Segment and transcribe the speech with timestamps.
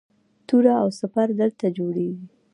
[0.47, 2.21] توره او سپر دلته جوړیدل